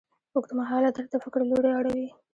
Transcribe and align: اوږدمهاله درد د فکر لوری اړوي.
اوږدمهاله 0.35 0.89
درد 0.95 1.07
د 1.11 1.15
فکر 1.23 1.41
لوری 1.49 1.71
اړوي. 1.79 2.07